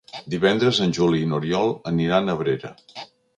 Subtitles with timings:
[0.33, 2.73] Divendres en Juli i n'Oriol aniran a Abrera.